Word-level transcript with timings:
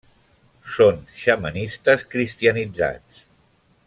Són 0.75 1.03
xamanistes 1.23 2.05
cristianitzats. 2.15 3.21